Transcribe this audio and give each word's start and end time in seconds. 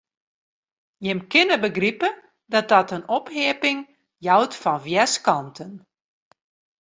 Jim 1.03 1.19
kinne 1.31 1.57
begripe 1.65 2.09
dat 2.53 2.67
dat 2.73 2.93
in 2.97 3.07
opheapping 3.19 3.79
jout 4.25 4.53
fan 4.61 4.83
wjerskanten. 4.85 5.71